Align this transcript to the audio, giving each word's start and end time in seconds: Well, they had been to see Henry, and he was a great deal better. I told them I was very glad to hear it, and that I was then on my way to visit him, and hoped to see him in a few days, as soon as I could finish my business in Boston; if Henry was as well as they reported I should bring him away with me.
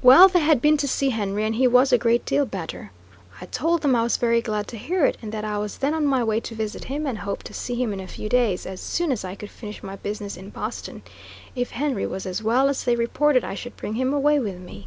Well, 0.00 0.28
they 0.28 0.38
had 0.38 0.62
been 0.62 0.76
to 0.76 0.86
see 0.86 1.10
Henry, 1.10 1.42
and 1.44 1.56
he 1.56 1.66
was 1.66 1.92
a 1.92 1.98
great 1.98 2.24
deal 2.24 2.46
better. 2.46 2.92
I 3.40 3.46
told 3.46 3.82
them 3.82 3.96
I 3.96 4.04
was 4.04 4.16
very 4.16 4.40
glad 4.40 4.68
to 4.68 4.78
hear 4.78 5.04
it, 5.06 5.16
and 5.20 5.32
that 5.32 5.44
I 5.44 5.58
was 5.58 5.78
then 5.78 5.92
on 5.92 6.06
my 6.06 6.22
way 6.22 6.38
to 6.38 6.54
visit 6.54 6.84
him, 6.84 7.04
and 7.04 7.18
hoped 7.18 7.46
to 7.46 7.52
see 7.52 7.74
him 7.74 7.92
in 7.92 7.98
a 7.98 8.06
few 8.06 8.28
days, 8.28 8.64
as 8.64 8.80
soon 8.80 9.10
as 9.10 9.24
I 9.24 9.34
could 9.34 9.50
finish 9.50 9.82
my 9.82 9.96
business 9.96 10.36
in 10.36 10.50
Boston; 10.50 11.02
if 11.56 11.72
Henry 11.72 12.06
was 12.06 12.26
as 12.26 12.44
well 12.44 12.68
as 12.68 12.84
they 12.84 12.94
reported 12.94 13.42
I 13.42 13.54
should 13.54 13.76
bring 13.76 13.94
him 13.94 14.14
away 14.14 14.38
with 14.38 14.60
me. 14.60 14.86